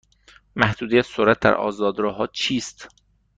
[0.55, 2.89] محدودیت سرعت در آزاد راه ها چیست؟